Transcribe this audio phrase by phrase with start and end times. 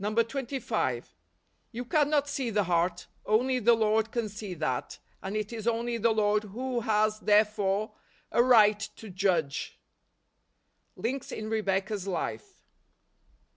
[0.00, 1.16] 25.
[1.72, 3.08] You cannot see the heart.
[3.26, 7.92] Only the Lord can see that, and it is only the Lord who has, therefore,
[8.30, 9.80] a right to judge.
[10.94, 12.62] Links In Rebecca's Life.